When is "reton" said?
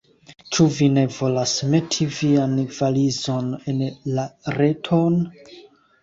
4.55-5.21